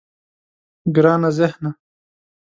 [0.95, 1.71] گرانه ذهنه.